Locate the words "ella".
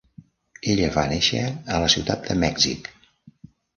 0.75-0.87